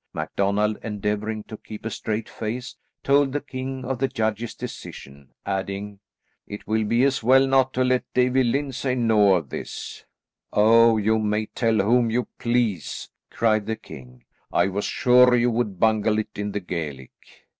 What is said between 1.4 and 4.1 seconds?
to keep a straight face, told the king of the